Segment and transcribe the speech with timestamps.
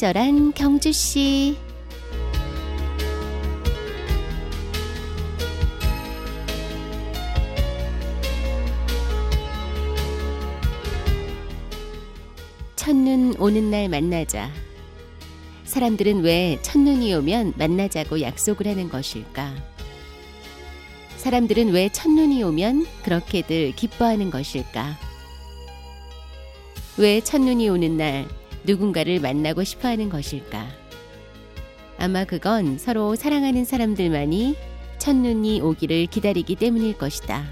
[0.00, 1.58] 친절한 경주 씨.
[12.76, 14.50] 첫눈 오는 날 만나자.
[15.64, 19.54] 사람들은 왜 첫눈이 오면 만나자고 약속을 하는 것일까?
[21.18, 24.98] 사람들은 왜 첫눈이 오면 그렇게들 기뻐하는 것일까?
[26.96, 30.66] 왜 첫눈이 오는 날 누군가를 만나고 싶어 하는 것일까?
[31.98, 34.56] 아마 그건 서로 사랑하는 사람들만이
[34.98, 37.44] 첫눈이 오기를 기다리기 때문일 것이다.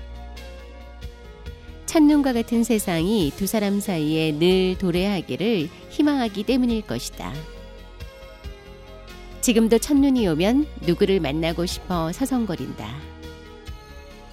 [1.86, 7.32] 첫눈과 같은 세상이 두 사람 사이에 늘 도래하기를 희망하기 때문일 것이다.
[9.40, 12.94] 지금도 첫눈이 오면 누구를 만나고 싶어 서성거린다.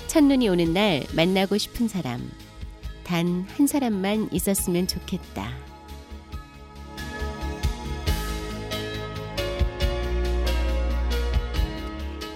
[0.08, 2.30] 첫눈이 오는 날 만나고 싶은 사람,
[3.04, 5.50] 단 한 사람만 있었으면 좋겠다.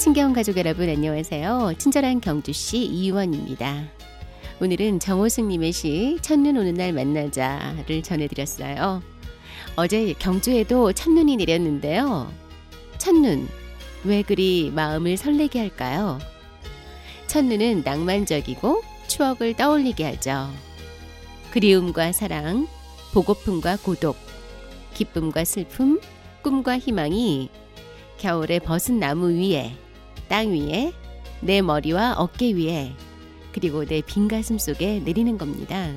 [0.10, 1.74] 친경 가족 여러분 안녕하세요.
[1.78, 3.84] 친절한 경주시 이유원입니다.
[4.60, 9.04] 오늘은 정호승님의 시 첫눈 오는 날 만나자를 전해드렸어요.
[9.76, 12.34] 어제 경주에도 첫눈이 내렸는데요.
[12.98, 13.48] 첫눈,
[14.04, 16.18] 왜 그리 마음을 설레게 할까요?
[17.28, 20.50] 첫눈은 낭만적이고 추억을 떠올리게 하죠.
[21.52, 22.68] 그리움과 사랑,
[23.14, 24.18] 보고픔과 고독,
[24.96, 26.02] 기쁨과 슬픔,
[26.42, 27.50] 꿈과 희망이
[28.18, 29.72] 겨울에 벗은 나무 위에,
[30.30, 30.94] 땅 위에,
[31.42, 32.94] 내 머리와 어깨 위에,
[33.52, 35.92] 그리고 내 빈 가슴 속에 내리는 겁니다.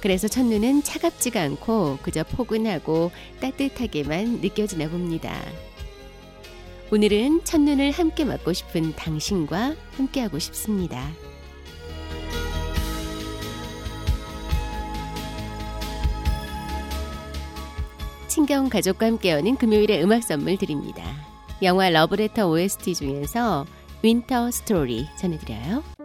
[0.00, 3.10] 그래서 첫눈은 차갑지가 않고 그저 포근하고
[3.40, 5.34] 따뜻하게만 느껴지나 봅니다.
[6.92, 11.10] 오늘은 첫눈을 함께 맞고 싶은 당신과 함께하고 싶습니다.
[18.28, 21.25] 친경 가족과 함께 여는 금요일의 음악 선물 드립니다.
[21.62, 23.66] 영화 러브레터 OST 중에서
[24.02, 25.95] Winter Story 전해드려요.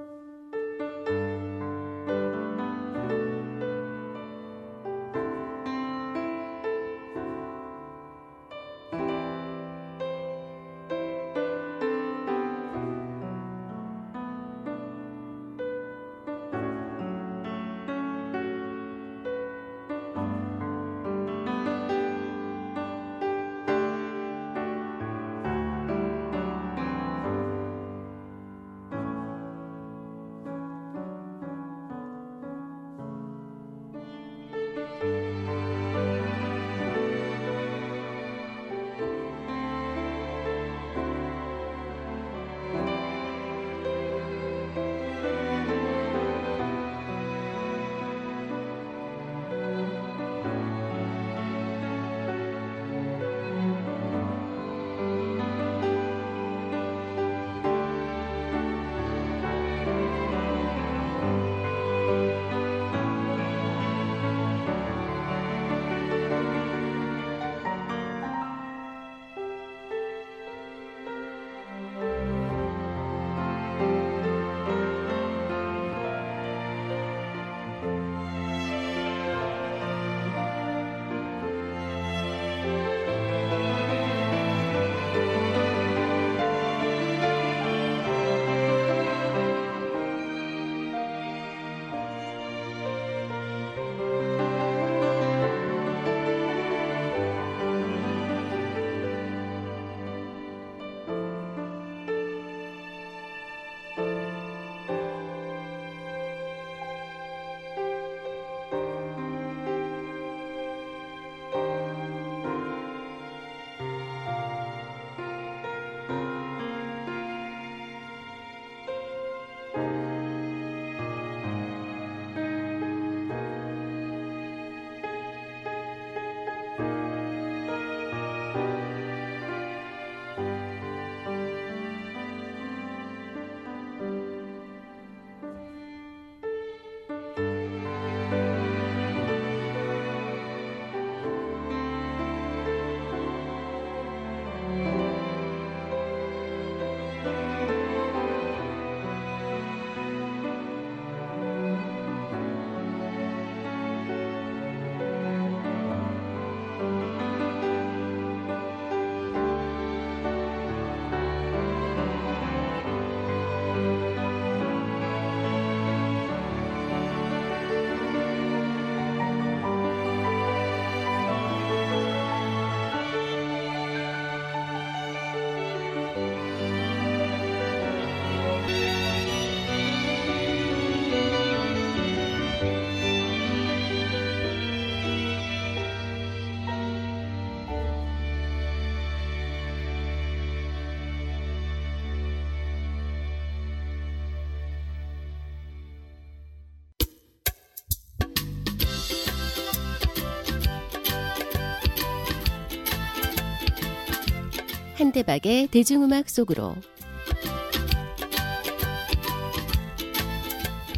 [205.02, 206.76] 한대박의 대중음악 속으로.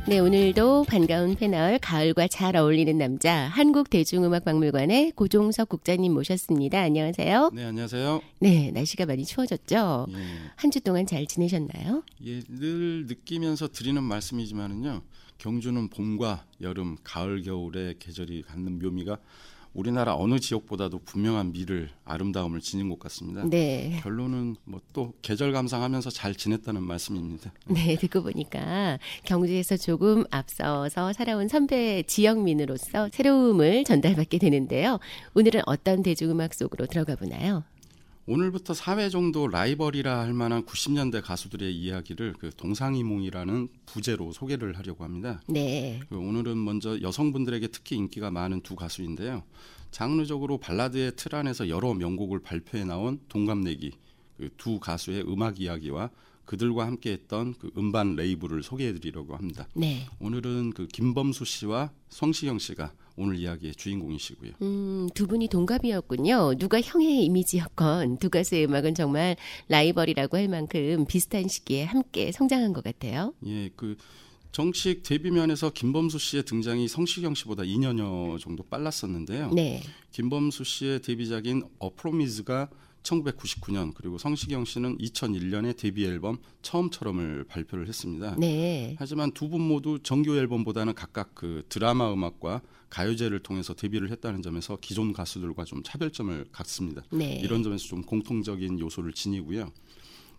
[0.10, 6.82] 네, 오늘도 반가운 패널 가을과 잘 어울리는 남자 한국 대중음악 박물관의 고종석 국장님 모셨습니다.
[6.82, 7.52] 안녕하세요.
[7.54, 8.22] 네, 안녕하세요.
[8.40, 10.08] 네, 날씨가 많이 추워졌죠?
[10.10, 10.16] 예,
[10.58, 12.04] 한주 동안 잘 지내셨나요?
[12.26, 15.02] 예, 늘 느끼면서 드리는 말씀이지만은요.
[15.38, 19.18] 경주는 봄과 여름, 가을, 겨울의 계절이 갖는 묘미가
[19.74, 23.44] 우리나라 어느 지역보다도 분명한 미를 아름다움을 지닌 것 같습니다.
[23.50, 24.00] 네.
[24.04, 27.52] 결론은 뭐 또 계절 감상하면서 잘 지냈다는 말씀입니다.
[27.66, 35.00] 네, 듣고 보니까 경주에서 조금 앞서서 살아온 선배 지영민으로서 새로움을 전달받게 되는데요.
[35.34, 37.64] 오늘은 어떤 대중음악 속으로 들어가 보나요?
[38.26, 45.42] 오늘부터 4회 정도 라이벌이라 할 만한 90년대 가수들의 이야기를 그 동상이몽이라는 부제로 소개를 하려고 합니다.
[45.48, 46.00] 네.
[46.10, 49.44] 그 오늘은 먼저 여성분들에게 특히 인기가 많은 두 가수인데요.
[49.92, 53.92] 장르적으로 발라드의 틀 안에서 여러 명곡을 발표해 나온 동갑내기
[54.38, 56.10] 그 두 가수의 음악 이야기와
[56.46, 59.68] 그들과 함께했던 그 음반 레이블을 소개해드리려고 합니다.
[59.74, 60.06] 네.
[60.20, 64.52] 오늘은 그 김범수 씨와 성시경 씨가 오늘 이야기의 주인공이시고요.
[64.62, 66.56] 음, 두 분이 동갑이었군요.
[66.58, 69.36] 누가 형의 이미지였건 두 가수의 음악은 정말
[69.70, 73.34] 라이벌이라고 할 만큼 비슷한 시기에 함께 성장한 것 같아요.
[73.46, 73.96] 예, 그
[74.52, 79.52] 정식 데뷔면에서 김범수 씨의 등장이 성시경 씨보다 2년여 정도 빨랐었는데요.
[79.52, 79.82] 네.
[80.12, 82.70] 김범수 씨의 데뷔작인 어프로미즈가
[83.04, 88.36] 1999년 그리고 성시경 씨는 2001년에 데뷔 앨범 처음처럼을 발표를 했습니다.
[88.38, 88.96] 네.
[88.98, 92.62] 하지만 두 분 모두 정규 앨범보다는 각각 그 드라마 음악과
[92.94, 97.02] 가요제를 통해서 데뷔를 했다는 점에서 기존 가수들과 좀 차별점을 갖습니다.
[97.12, 97.40] 네.
[97.44, 99.72] 이런 점에서 좀 공통적인 요소를 지니고요.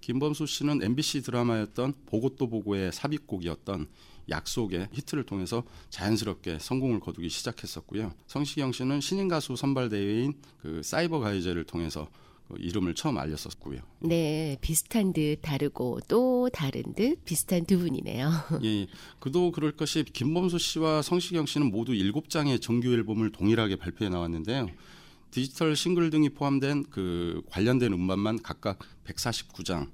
[0.00, 3.88] 김범수 씨는 MBC 드라마였던 보고 또 보고의 삽입곡이었던
[4.28, 8.12] 약속의 히트를 통해서 자연스럽게 성공을 거두기 시작했었고요.
[8.28, 12.23] 성시경 씨는 신인 가수 선발 대회인 그 사이버 가요제를 통해서 그
[12.58, 13.80] 이름을 처음 알렸었고요.
[14.00, 14.56] 네.
[14.60, 18.30] 비슷한 듯 다르고 또 다른 듯 비슷한 두 분이네요.
[18.64, 18.86] 예,
[19.18, 24.68] 그도 그럴 것이 김범수 씨와 성시경 씨는 모두 7장의 정규 앨범을 동일하게 발표해 나왔는데요.
[25.30, 29.90] 디지털 싱글 등이 포함된 그 관련된 음반만 각각 149장,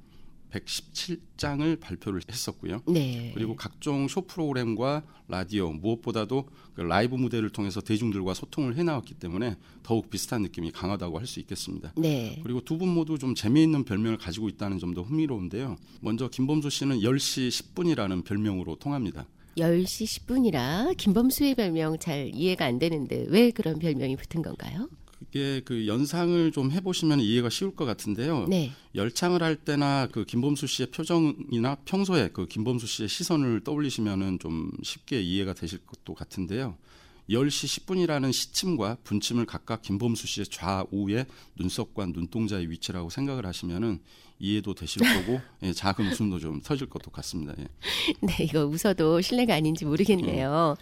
[0.50, 2.82] 117장을 발표를 했었고요.
[2.88, 3.30] 네.
[3.34, 10.10] 그리고 각종 쇼 프로그램과 라디오 무엇보다도 그 라이브 무대를 통해서 대중들과 소통을 해나왔기 때문에 더욱
[10.10, 11.92] 비슷한 느낌이 강하다고 할 수 있겠습니다.
[11.96, 12.40] 네.
[12.42, 15.76] 그리고 두 분 모두 좀 재미있는 별명을 가지고 있다는 점도 흥미로운데요.
[16.00, 19.26] 먼저 김범수 씨는 10시 10분이라는 별명으로 통합니다.
[19.56, 24.88] 10시 10분이라 김범수의 별명 잘 이해가 안 되는데 왜 그런 별명이 붙은 건가요?
[25.20, 28.46] 그게 그 연상을 좀 해보시면 이해가 쉬울 것 같은데요.
[28.48, 28.72] 네.
[28.94, 35.20] 열창을 할 때나 그 김범수 씨의 표정이나 평소에 그 김범수 씨의 시선을 떠올리시면은 좀 쉽게
[35.20, 36.76] 이해가 되실 것도 같은데요.
[37.28, 44.00] 10시 10분이라는 시침과 분침을 각각 김범수 씨의 좌우의 눈썹과 눈동자의 위치라고 생각을 하시면은
[44.40, 47.54] 이해도 되실 거고 예, 작은 웃음도 좀 터질 것도 같습니다.
[47.58, 47.66] 예.
[48.26, 50.76] 네, 이거 웃어도 실례가 아닌지 모르겠네요.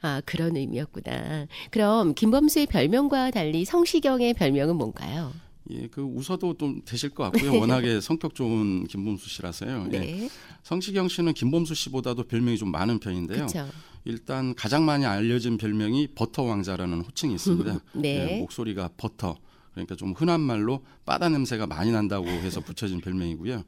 [0.00, 1.46] 아, 그런 의미였구나.
[1.70, 5.32] 그럼 김범수의 별명과 달리 성시경의 별명은 뭔가요?
[5.70, 7.58] 예, 그 웃어도 좀 되실 것 같고요.
[7.60, 9.88] 워낙에 성격 좋은 김범수 씨라서요.
[9.92, 9.98] 예.
[9.98, 10.28] 네.
[10.62, 13.46] 성시경 씨는 김범수 씨보다도 별명이 좀 많은 편인데요.
[13.46, 13.68] 그렇죠.
[14.04, 17.80] 일단 가장 많이 알려진 별명이 버터 왕자라는 호칭이 있습니다.
[17.94, 18.36] 네.
[18.36, 19.36] 예, 목소리가 버터
[19.72, 23.62] 그러니까 좀 흔한 말로 바다 냄새가 많이 난다고 해서 붙여진 별명이고요.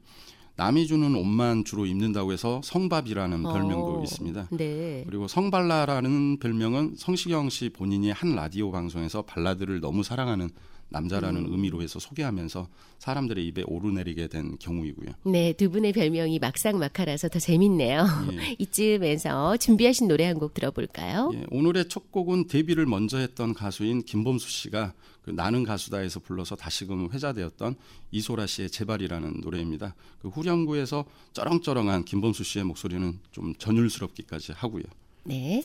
[0.55, 4.49] 남이 주는 옷만 주로 입는다고 해서 성밥이라는 별명도 어, 있습니다.
[4.51, 5.03] 네.
[5.07, 10.49] 그리고 성발라라는 별명은 성시경 씨 본인이 한 라디오 방송에서 발라드를 너무 사랑하는
[10.89, 12.67] 남자라는 의미로 해서 소개하면서
[12.99, 15.09] 사람들의 입에 오르내리게 된 경우이고요.
[15.25, 18.05] 네, 두 분의 별명이 막상막하라서 더 재밌네요.
[18.33, 18.55] 예.
[18.59, 21.31] 이쯤에서 준비하신 노래 한 곡 들어볼까요?
[21.33, 27.11] 예, 오늘의 첫 곡은 데뷔를 먼저 했던 가수인 김범수 씨가 그 나는 가수다에서 불러서 다시금
[27.11, 27.75] 회자되었던
[28.11, 29.95] 이소라 씨의 제발이라는 노래입니다.
[30.21, 34.83] 그 후렴구에서 쩌렁쩌렁한 김범수 씨의 목소리는 좀 전율스럽기까지 하고요.
[35.23, 35.63] 네.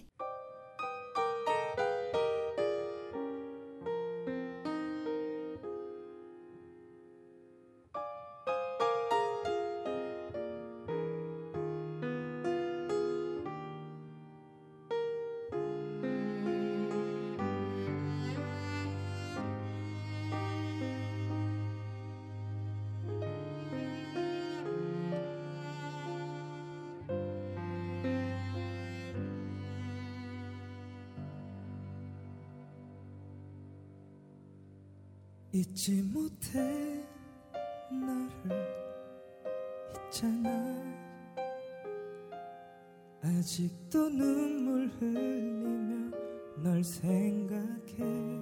[35.58, 36.60] 잊지 못해
[37.90, 38.64] 너를
[40.06, 40.48] 있잖아.
[43.20, 46.16] 아직도 눈물 흘리며
[46.62, 48.37] 널 생각해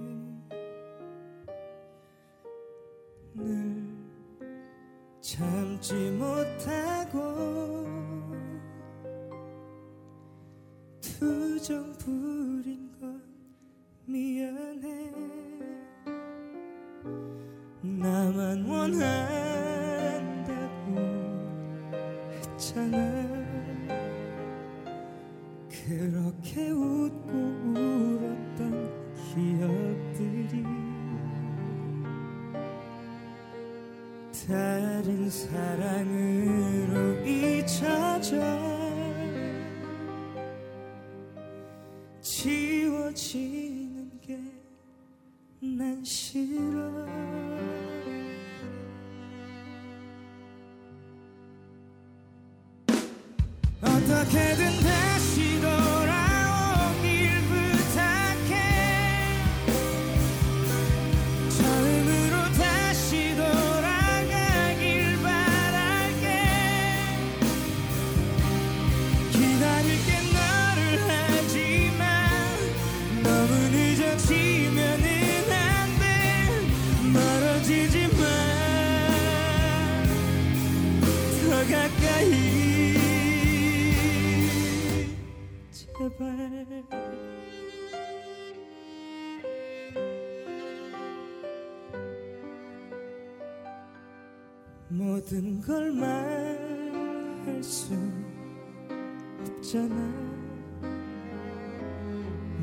[94.97, 97.95] 모든 걸 말할 수
[99.45, 99.95] 없잖아.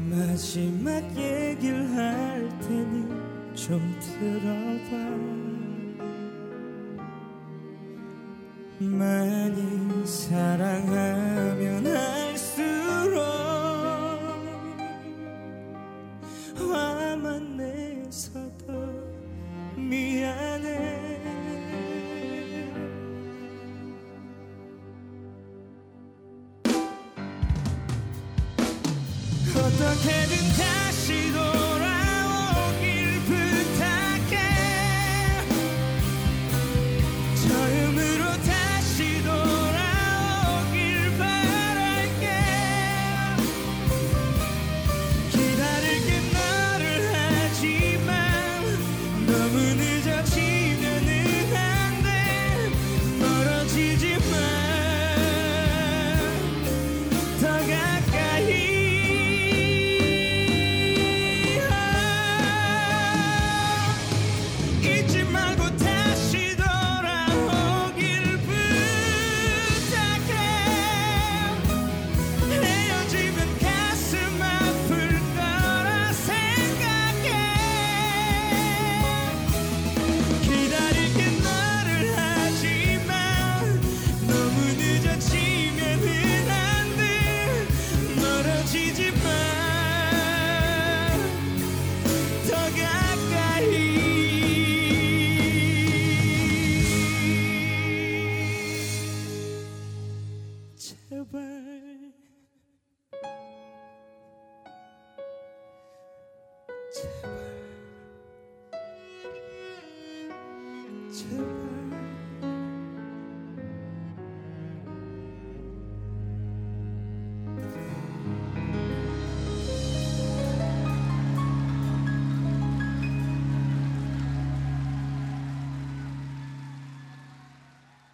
[0.09, 3.07] 마지막 얘기를 할 테니
[3.53, 5.42] 좀 들어봐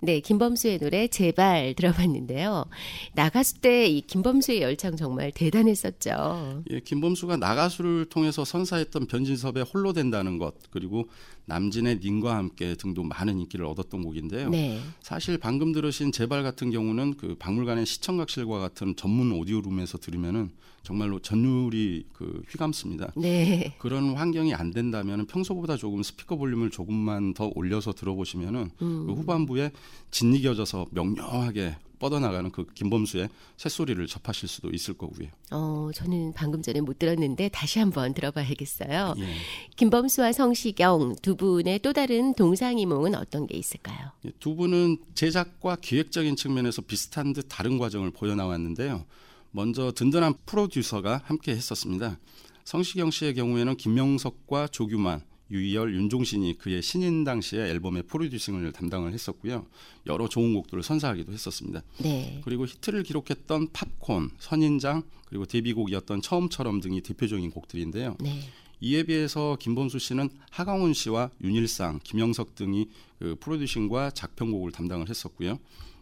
[0.10, 2.66] 네, 김범수의 노래 제발 들어봤는데요.
[3.13, 6.63] 나가수 때 이 김범수의 열창 정말 대단했었죠.
[6.72, 11.10] 예, 김범수가 나가수를 통해서 선사했던 변진섭의 홀로 된다는 것 그리고
[11.46, 14.50] 남진의 님과 함께 등도 많은 인기를 얻었던 곡인데요.
[14.50, 14.80] 네.
[15.01, 20.51] 사실 방금 들으신 제발 같은 경우는 그 박물관의 시청각실과 같은 전문 오디오룸에서 들으면은
[20.89, 23.12] 정말로 전율이 그 휘감습니다.
[23.15, 23.75] 네.
[23.77, 29.05] 그런 환경이 안 된다면 평소보다 조금 스피커 볼륨을 조금만 더 올려서 들어보시면은 음.
[29.05, 29.69] 그 후반부에
[30.10, 35.27] 짓이겨져서 명료하게 뻗어나가는 그 김범수의 새소리를 접하실 수도 있을 거고요.
[35.51, 39.13] 어, 저는 방금 전에 못 들었는데 다시 한번 들어봐야겠어요.
[39.19, 39.36] 예.
[39.75, 44.12] 김범수와 성시경 두 분의 또 다른 동상이몽은 어떤 게 있을까요?
[44.25, 49.05] 예, 두 분은 제작과 기획적인 측면에서 비슷한 듯 다른 과정을 보여 나왔는데요.
[49.51, 52.20] 먼저 든든한 프로듀서가 함께 했었습니다.
[52.63, 59.65] 성시경 씨의 경우에는 김명석과 조규만, 유희열, 윤종신이 그의 신인 당시의 앨범의 프로듀싱을 담당을 했었고요.
[60.06, 61.82] 여러 좋은 곡들을 선사하기도 했었습니다.
[62.03, 62.39] 네.
[62.46, 68.18] 그리고 히트를 기록했던 팝콘, 선인장, 그리고 데뷔곡이었던 처음처럼 등이 대표적인 곡들인데요.
[68.20, 68.41] 네.
[68.82, 72.88] 이에 비해서 김범수 씨는 하광훈 씨와 윤일상, 김형석 등이
[73.18, 75.60] 그 프로듀싱과 작편곡을 담당을 했었고요.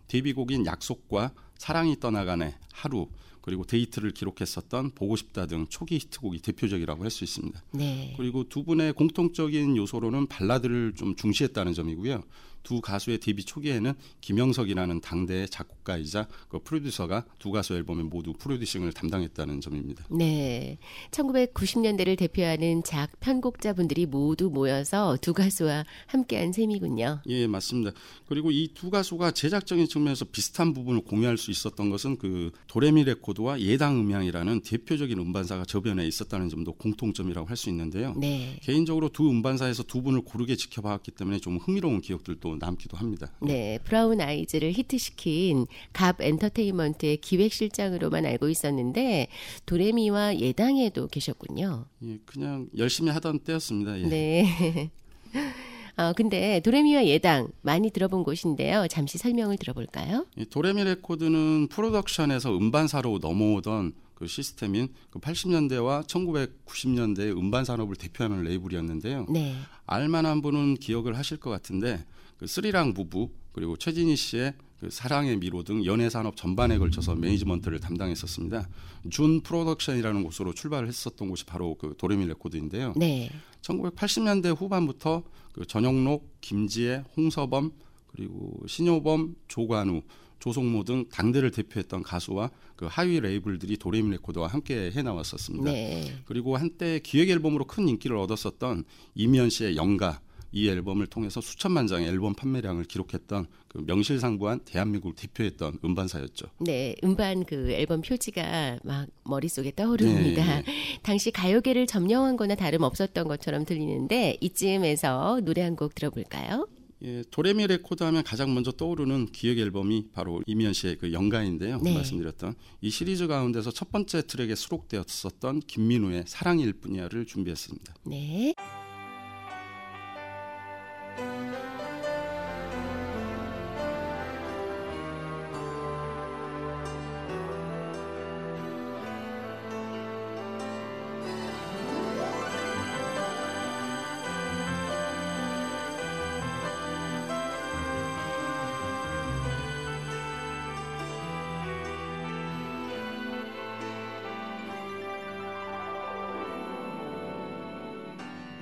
[0.09, 3.07] 데뷔곡인 약속과 사랑이 떠나가네, 하루
[3.47, 7.63] 그리고 대히트를 기록했었던 보고 싶다 등 초기 히트곡이 대표적이라고 할 수 있습니다.
[7.71, 8.13] 네.
[8.17, 12.23] 그리고 두 분의 공통적인 요소로는 발라드를 좀 중시했다는 점이고요.
[12.67, 19.61] 두 가수의 데뷔 초기에는 김영석이라는 당대의 작곡가이자 그 프로듀서가 두 가수 앨범에 모두 프로듀싱을 담당했다는
[19.61, 20.03] 점입니다.
[20.11, 20.77] 네.
[21.11, 27.21] 1990년대를 대표하는 작 편곡자분들이 모두 모여서 두 가수와 함께한 셈이군요.
[27.27, 27.91] 예, 맞습니다.
[28.27, 33.61] 그리고 이 두 가수가 제작적인 측면에서 비슷한 부분을 공유할 수 있었던 것은 그 도레미 레코드와
[33.61, 38.13] 예당 음향이라는 대표적인 음반사가 저변에 있었다는 점도 공통점이라고 할 수 있는데요.
[38.17, 38.59] 네.
[38.61, 43.31] 개인적으로 두 음반사에서 두 분을 고르게 지켜봤기 때문에 좀 흥미로운 기억들도 남기도 합니다.
[43.41, 49.27] 네, 브라운 아이즈를 히트시킨 갑 엔터테인먼트의 기획실장으로만 알고 있었는데
[49.65, 51.85] 도레미와 예당에도 계셨군요.
[52.03, 53.99] 예, 그냥 열심히 하던 때였습니다.
[53.99, 54.03] 예.
[54.03, 54.89] 네.
[55.97, 58.87] 어, 근데 도레미와 예당 많이 들어본 곳인데요.
[58.87, 60.27] 잠시 설명을 들어볼까요?
[60.37, 69.27] 이 도레미 레코드는 프로덕션에서 음반사로 넘어오던 그 시스템인 그 80년대와 1990년대의 음반 산업을 대표하는 레이블이었는데요.
[69.29, 69.55] 네.
[69.85, 72.03] 알만한 분은 기억을 하실 것 같은데
[72.37, 77.79] 그 스리랑 부부 그리고 최진희 씨의 그 사랑의 미로 등 연예 산업 전반에 걸쳐서 매니지먼트를
[77.79, 78.69] 담당했었습니다.
[79.09, 82.93] 준 프로덕션이라는 곳으로 출발을 했었던 곳이 바로 그 도레미 레코드인데요.
[82.95, 83.31] 네.
[83.61, 85.23] 1980년대 후반부터
[85.53, 87.71] 그 전영록, 김지애, 홍서범
[88.07, 90.03] 그리고 신효범, 조관우,
[90.39, 95.71] 조성모 등 당대를 대표했던 가수와 그 하위 레이블들이 도레미 레코드와 함께 해 나왔었습니다.
[95.71, 96.21] 네.
[96.25, 98.83] 그리고 한때 기획 앨범으로 큰 인기를 얻었었던
[99.15, 105.79] 이미연 씨의 연가 이 앨범을 통해서 수천만 장의 앨범 판매량을 기록했던 그 명실상부한 대한민국을 대표했던
[105.83, 106.47] 음반사였죠.
[106.59, 110.61] 네, 음반 그 앨범 표지가 막 머릿속에 떠오릅니다.
[110.61, 110.63] 네,
[111.03, 116.67] 당시 가요계를 점령한 거나 다름없었던 것처럼 들리는데 이쯤에서 노래 한 곡 들어볼까요?
[117.03, 121.79] 예, 도레미 레코드 하면 가장 먼저 떠오르는 기획 앨범이 바로 이미연 씨의 그 연가인데요.
[121.83, 121.93] 네.
[121.93, 127.93] 말씀드렸던 이 시리즈 가운데서 첫 번째 트랙에 수록되었었던 김민우의 사랑일 뿐이야를 준비했습니다.
[128.05, 128.55] 네.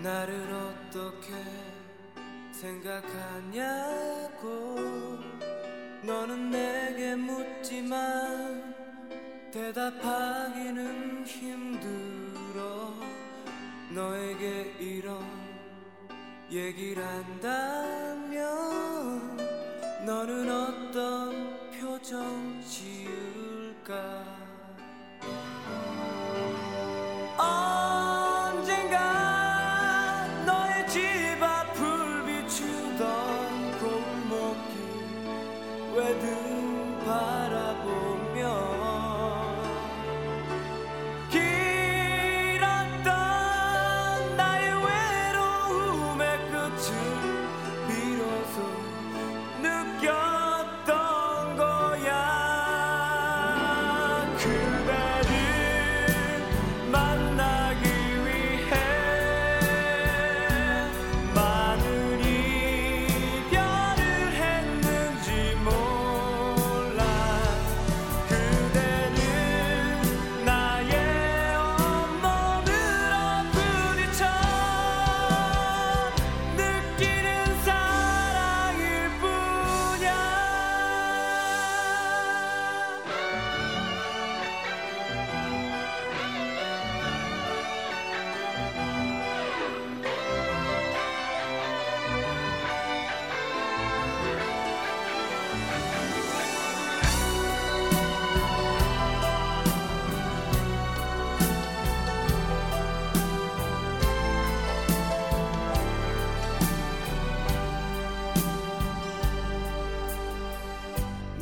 [0.06, 1.75] 나를 어떻게
[2.62, 4.46] 생각하냐고.
[6.04, 8.74] 너는 내게 묻지만
[9.52, 12.94] 대답하기는 힘들어.
[13.94, 15.24] 너에게 이런
[16.52, 18.46] 얘기를 한다면
[20.06, 22.62] 너는 어떤 표정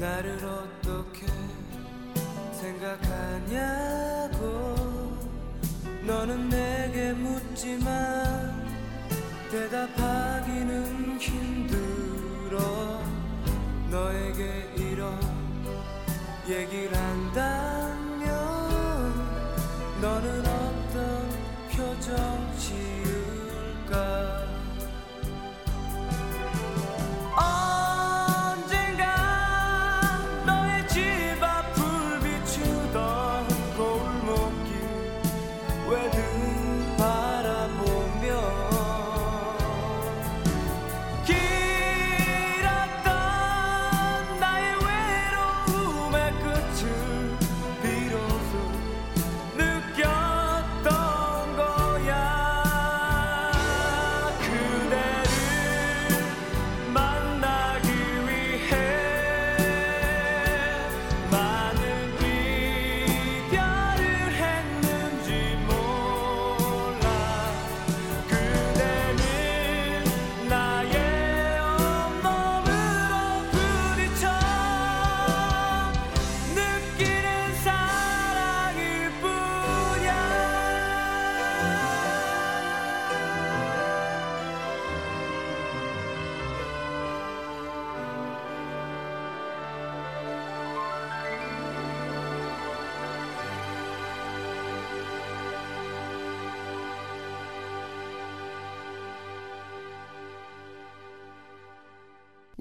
[0.04, 1.26] 나를 어떻게
[2.52, 4.36] 생각하냐고.
[6.06, 8.68] 너는 내게 묻지만
[9.50, 12.60] 대답하기는 힘들어.
[13.90, 15.18] 너에게 이런
[16.50, 18.28] 얘기를 한다면
[20.02, 21.30] 너는 어떤
[21.72, 22.43] 표정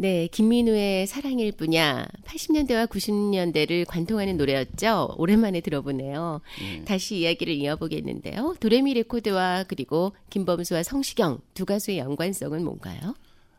[0.03, 2.09] 네, 김민우의 사랑일 뿐이야.
[2.25, 5.15] 80년대와 90년대를 관통하는 노래였죠.
[5.17, 6.41] 오랜만에 들어보네요.
[6.61, 6.83] 예.
[6.83, 8.57] 다시 이야기를 이어보겠는데요.
[8.59, 13.15] 도레미 레코드와 그리고 김범수와 성시경 두 가수의 연관성은 뭔가요?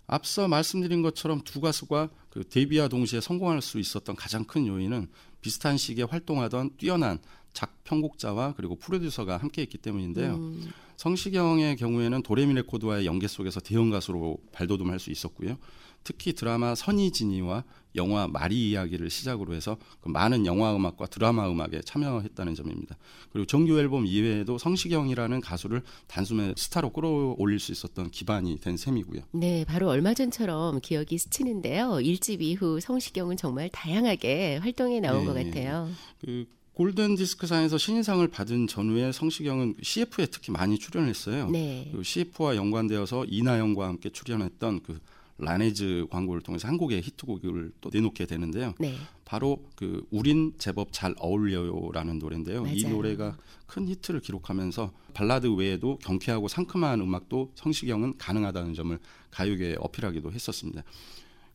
[0.06, 5.08] 앞서 말씀드린 것처럼 두 가수가 그 데뷔와 동시에 성공할 수 있었던 가장 큰 요인은
[5.40, 7.20] 비슷한 시기에 활동하던 뛰어난
[7.54, 10.36] 작편곡자와 그리고 프로듀서가 함께했기 때문인데요.
[10.36, 15.58] 음, 성시경의 경우에는 도레미 레코드와의 연계 속에서 대형 가수로 발돋움할 수 있었고요.
[16.04, 17.64] 특히 드라마 선이진이와
[17.96, 22.98] 영화 마리 이야기를 시작으로 해서 그 많은 영화 음악과 드라마 음악에 참여했다는 점입니다.
[23.32, 29.22] 그리고 정규 앨범 이외에도 성시경이라는 가수를 단숨에 스타로 끌어올릴 수 있었던 기반이 된 셈이고요.
[29.32, 32.00] 네, 바로 얼마 전처럼 기억이 스치는데요.
[32.02, 35.44] 일집 이후 성시경은 정말 다양하게 활동에 나온 예, 것 예.
[35.44, 35.90] 같아요.
[36.20, 41.52] 그 골든 디스크상에서 신인상을 받은 전후에 성시경은 CF에 특히 많이 출연했어요.
[41.52, 41.88] 네.
[41.92, 45.00] 그 CF와 연관되어서 이나영과 함께 출연했던 그
[45.38, 48.74] 라네즈 광고를 통해서 한 곡의 히트곡을 또 내놓게 되는데요.
[48.80, 48.96] 네.
[49.26, 52.66] 바로 그 우린 제법 잘 어울려요라는 노래인데요.
[52.68, 52.96] 이 맞아요.
[52.96, 58.98] 노래가 큰 히트를 기록하면서 발라드 외에도 경쾌하고 상큼한 음악도 성시경은 가능하다는 점을
[59.32, 60.84] 가요계에 어필하기도 했었습니다.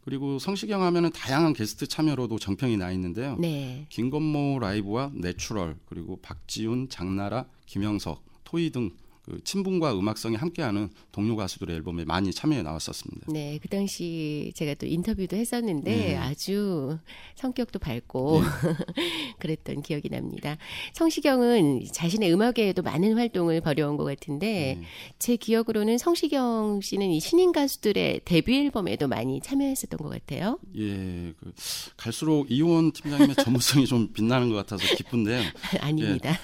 [0.05, 3.37] 그리고 성시경 하면은 다양한 게스트 참여로도 정평이 나 있는데요.
[3.39, 3.87] 네.
[3.91, 8.91] 김건모 라이브와 내추럴 그리고 박지훈, 장나라, 김형석, 토이 등
[9.29, 13.27] 그 친분과 음악성이 함께하는 동료 가수들의 앨범에 많이 참여해 나왔었습니다.
[13.31, 16.17] 네, 그 당시 제가 또 인터뷰도 했었는데 네.
[16.17, 16.99] 아주
[17.35, 18.41] 성격도 밝고
[19.39, 20.57] 그랬던 기억이 납니다.
[20.95, 24.87] 성시경은 자신의 음악에도 많은 활동을 벌여온 것 같은데 네.
[25.19, 30.59] 제 기억으로는 성시경 씨는 이 신인 가수들의 데뷔 앨범에도 많이 참여했었던 것 같아요.
[30.77, 31.53] 예, 그
[31.99, 35.43] 갈수록 이원 팀장님의 전문성이 좀 빛나는 것 같아서 기쁜데요.
[35.81, 36.39] 아닙니다.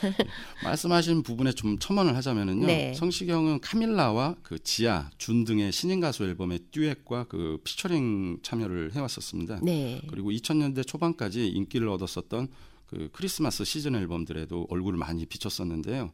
[0.62, 2.66] 말씀하신 부분에 좀 첨언을 하자면은요.
[2.74, 2.94] 네.
[2.94, 9.60] 성시경은 카밀라와 그 지아, 준 등의 신인 가수 앨범에 듀엣과 그 피처링 참여를 해왔었습니다.
[9.62, 10.02] 네.
[10.08, 12.48] 그리고 2000년대 초반까지 인기를 얻었었던
[12.86, 16.12] 그 크리스마스 시즌 앨범들에도 얼굴을 많이 비췄었는데요.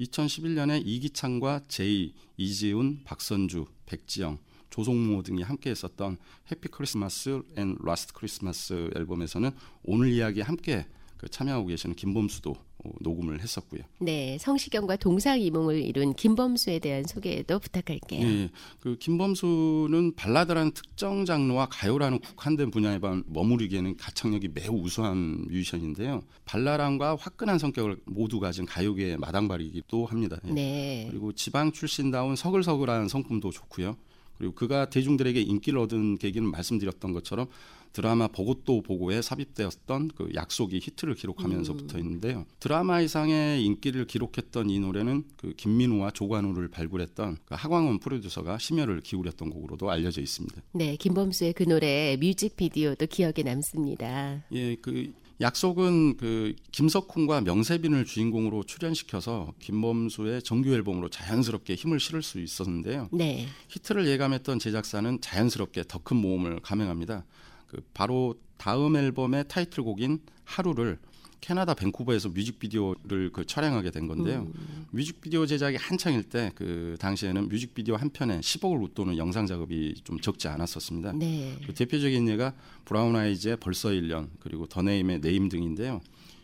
[0.00, 4.38] 2011년에 이기찬과 제이, 이지훈, 박선주, 백지영,
[4.70, 6.16] 조성모 등이 함께 했었던
[6.50, 9.50] Happy Christmas and Last Christmas 앨범에서는
[9.84, 10.86] 오늘 이야기 함께
[11.22, 13.82] 그 참여하고 계시는 김범수도 어, 녹음을 했었고요.
[14.00, 18.26] 네, 성시경과 동상이몽을 이룬 김범수에 대한 소개도 부탁할게요.
[18.26, 26.22] 예, 그 김범수는 발라드라는 특정 장르와 가요라는 국한된 분야에만 머무르기에는 가창력이 매우 우수한 뮤지션인데요.
[26.44, 30.38] 발랄함과 화끈한 성격을 모두 가진 가요계의 마당발이기도 합니다.
[30.48, 30.52] 예.
[30.52, 31.06] 네.
[31.08, 33.96] 그리고 지방 출신다운 서글서글한 성품도 좋고요.
[34.42, 37.46] 그리고 그가 대중들에게 인기를 얻은 계기는 말씀드렸던 것처럼
[37.92, 42.44] 드라마 보고또 보고에 삽입되었던 그 약속이 히트를 기록하면서부터 있는데요.
[42.58, 49.50] 드라마 이상의 인기를 기록했던 이 노래는 그 김민우와 조관우를 발굴했던 그 하광원 프로듀서가 심혈을 기울였던
[49.50, 50.60] 곡으로도 알려져 있습니다.
[50.72, 54.42] 네, 김범수의 그 노래 뮤직비디오도 기억에 남습니다.
[54.50, 62.38] 예, 그 약속은 그 김석훈과 명세빈을 주인공으로 출연시켜서 김범수의 정규 앨범으로 자연스럽게 힘을 실을 수
[62.40, 63.08] 있었는데요.
[63.12, 63.46] 네.
[63.68, 67.24] 히트를 예감했던 제작사는 자연스럽게 더 큰 모험을 감행합니다.
[67.68, 70.98] 그 바로 다음 앨범의 타이틀곡인 하루를
[71.42, 74.48] 캐나다 밴쿠버에서 뮤직비디오를 그 촬영하게 된 건데요.
[74.92, 80.46] 뮤직비디오 제작이 한창일 때 그 당시에는 뮤직비디오 한 편에 10억을 웃도는 영상 작업이 좀 적지
[80.48, 81.12] 않았었습니다.
[81.12, 81.58] 네.
[81.66, 86.00] 그 대표적인 예가 브라운 아이즈의 벌써 1년 그리고 더 네임의 네임 등인데요.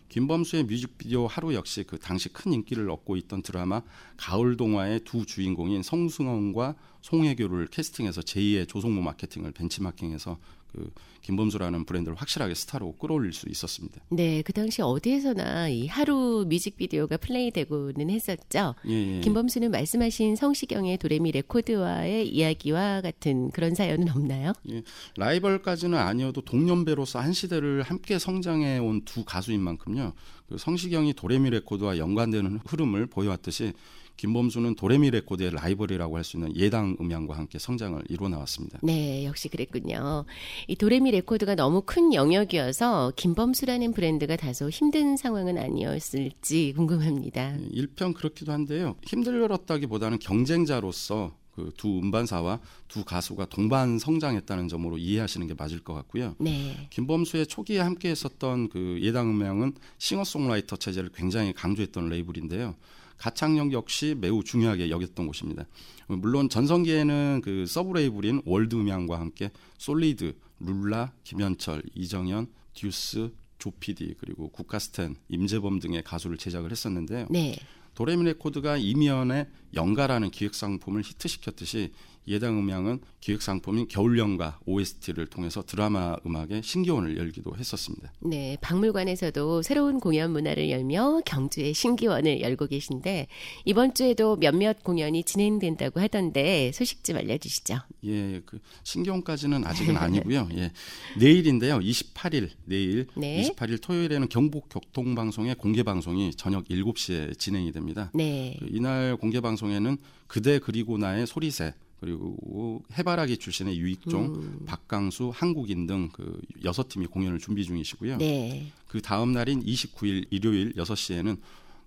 [0.09, 3.83] 김범수의 뮤직비디오 하루 역시 그 당시 큰 인기를 얻고 있던 드라마
[4.17, 10.39] 가을 동화의 두 주인공인 송승헌과 송혜교를 캐스팅해서 제2의 조성모 마케팅을 벤치마킹해서
[10.73, 10.91] 그
[11.23, 14.01] 김범수라는 브랜드를 확실하게 스타로 끌어올릴 수 있었습니다.
[14.11, 18.75] 네, 그 당시 어디에서나 이 하루 뮤직비디오가 플레이되고는 했었죠.
[18.87, 19.21] 예, 예.
[19.21, 24.53] 김범수는 말씀하신 성시경의 도레미 레코드와의 이야기와 같은 그런 사연은 없나요?
[24.71, 24.83] 예,
[25.17, 30.13] 라이벌까지는 아니어도 동년배로서 한 시대를 함께 성장해 온 두 가수인 만큼요.
[30.49, 33.73] 그 성시경이 도레미 레코드와 연관되는 흐름을 보여왔듯이
[34.19, 38.81] 김범수는 도레미 레코드의 라이벌이라고 할 수 있는 예당 음향과 함께 성장을 이루어 나왔습니다.
[38.83, 40.27] 네, 역시 그랬군요.
[40.67, 47.59] 이 도레미 레코드가 너무 큰 영역이어서 김범수라는 브랜드가 다소 힘든 상황은 아니었을지 궁금합니다.
[47.59, 48.97] 예, 일면 그렇기도 한데요.
[49.07, 56.37] 힘들었다기보다는 경쟁자로서 그 두 음반사와 두 가수가 동반 성장했다는 점으로 이해하시는 게 맞을 것 같고요.
[56.39, 56.87] 네.
[56.91, 62.75] 김범수의 초기에 함께 했었던 그 예당 음향은 싱어송라이터 체제를 굉장히 강조했던 레이블인데요.
[63.19, 65.67] 가창력 역시 매우 중요하게 여겼던 곳입니다.
[66.07, 74.49] 물론 전성기에는 그 서브 레이블인 월드 음향과 함께 솔리드, 룰라, 김현철, 이정현, 듀스, 조피디 그리고
[74.51, 77.27] 국카스텐, 임재범 등의 가수를 제작을 했었는데요.
[77.31, 77.57] 네.
[77.95, 81.93] 도레미 레코드가 이미연의 연가라는 기획 상품을 히트시켰듯이
[82.29, 88.13] 예당 음향은 기획 상품인 겨울연가 OST를 통해서 드라마 음악의 신기원을 열기도 했었습니다.
[88.21, 93.27] 네, 박물관에서도 새로운 공연 문화를 열며 경주의 신기원을 열고 계신데
[93.65, 97.79] 이번 주에도 몇몇 공연이 진행된다고 하던데 소식 좀 알려주시죠.
[98.05, 100.49] 예, 그 신기원까지는 아직은 아니고요.
[100.57, 100.73] 예,
[101.19, 101.79] 내일인데요.
[101.79, 103.43] 28일 내일 네.
[103.43, 108.11] 28일 토요일에는 경북 교통방송의 공개 방송이 저녁 7시에 진행이 됩니다.
[108.15, 108.57] 네.
[108.59, 114.61] 그 이날 공개 방송에는 그대 그리고 나의 소리새 그리고 해바라기 출신의 유익종, 음.
[114.67, 118.19] 박강수, 한국인 등 그 여섯 팀이 공연을 준비 중이시고요.
[118.19, 118.73] 네.
[118.87, 121.37] 그 다음 날인 29일 일요일 6시에는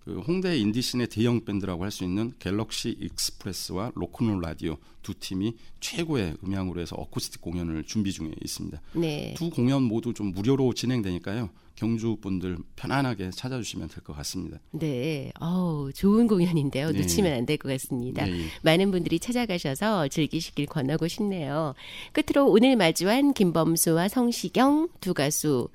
[0.03, 5.55] 그 홍대 인디 scene의 대형 밴드라고 할 수 있는 갤럭시 익스프레스와 로큰롤 라디오 두 팀이
[5.79, 8.81] 최고의 음향으로 해서 어쿠스틱 공연을 준비 중에 있습니다.
[8.93, 9.33] 네.
[9.37, 11.49] 두 공연 모두 좀 무료로 진행되니까요.
[11.75, 14.59] 경주 분들 편안하게 찾아주시면 될 것 같습니다.
[14.71, 15.31] 네.
[15.39, 16.91] 어우, 좋은 공연인데요.
[16.91, 16.99] 네.
[16.99, 18.25] 놓치면 안 될 것 같습니다.
[18.25, 18.45] 네, 예.
[18.61, 21.73] 많은 분들이 찾아가셔서 즐기시길 권하고 싶네요.
[22.11, 25.69] 끝으로 오늘 마주한 김범수와 성시경 두 가수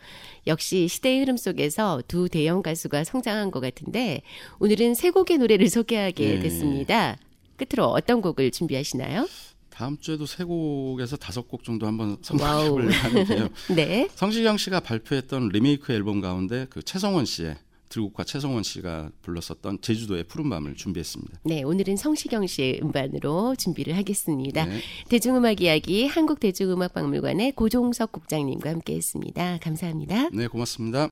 [0.46, 4.22] 역시 시대의 흐름 속에서 두 대형 가수가 성장한 것 같은데
[4.60, 6.40] 오늘은 세 곡의 노래를 소개하게 네.
[6.40, 7.16] 됐습니다.
[7.56, 9.26] 끝으로 어떤 곡을 준비하시나요?
[9.76, 12.16] 다음 주에도 세 곡에서 다섯 곡 정도 한번.
[12.22, 13.48] 선곡을 하는데요.
[13.76, 14.08] 네.
[14.14, 17.56] 성시경 씨가 발표했던 리메이크 앨범 가운데 그 최성원 씨의
[17.90, 21.40] 들국화 최성원 씨가 불렀었던 제주도의 푸른 밤을 준비했습니다.
[21.44, 24.64] 네, 오늘은 성시경 씨의 음반으로 준비를 하겠습니다.
[24.64, 24.80] 네.
[25.10, 29.58] 대중음악 이야기 한국대중음악박물관의 고종석 국장님과 함께했습니다.
[29.58, 30.30] 감사합니다.
[30.30, 31.10] 네, 고맙습니다.